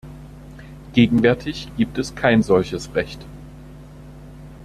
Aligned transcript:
Gegenwärtig 0.93 1.67
gibt 1.77 1.99
es 1.99 2.15
kein 2.15 2.41
solches 2.41 2.95
Recht. 2.95 3.23